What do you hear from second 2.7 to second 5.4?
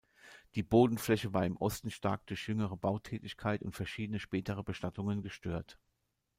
Bautätigkeit und verschiedene spätere Bestattungen